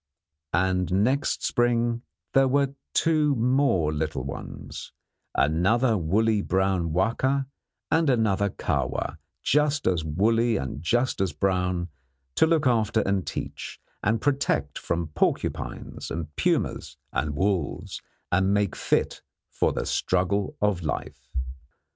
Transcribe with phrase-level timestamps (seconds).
[0.55, 2.01] And next spring
[2.33, 4.91] there were two more little ones
[5.35, 7.45] another woolly brown Wahka,
[7.91, 11.89] and another Kahwa, just as woolly and just as brown
[12.33, 18.75] to look after and teach, and protect from porcupines and pumas and wolves, and make
[18.75, 19.21] fit
[19.51, 21.29] for the struggle of life.